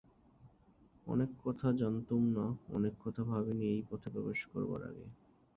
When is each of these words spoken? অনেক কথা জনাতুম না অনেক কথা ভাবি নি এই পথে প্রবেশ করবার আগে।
অনেক 1.07 1.29
কথা 1.43 1.67
জনাতুম 1.73 2.21
না 2.37 2.45
অনেক 2.73 2.93
কথা 3.03 3.21
ভাবি 3.23 3.53
নি 3.53 3.65
এই 3.67 3.81
পথে 3.89 4.07
প্রবেশ 4.09 4.39
করবার 4.45 4.81
আগে। 4.83 5.05